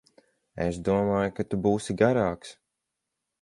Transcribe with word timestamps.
Es 0.63 0.79
domāju, 0.87 1.33
ka 1.41 1.45
tu 1.51 1.59
būsi 1.67 1.97
garāks. 2.01 2.57